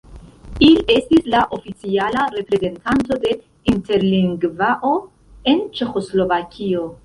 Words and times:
Il 0.67 0.79
estis 0.93 1.27
la 1.33 1.41
oficiala 1.57 2.23
reprezentanto 2.37 3.19
de 3.27 3.35
Interlingvao 3.75 4.93
en 5.55 5.65
Ĉeĥoslovakio. 5.81 6.93